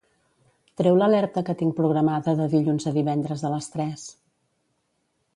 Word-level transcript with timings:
Treu 0.79 0.95
l'alerta 1.01 1.43
que 1.49 1.53
tinc 1.59 1.75
programada 1.79 2.33
de 2.39 2.47
dilluns 2.53 2.87
a 2.91 2.93
divendres 2.95 3.43
a 3.43 3.53
les 3.57 3.69
tres. 3.75 4.07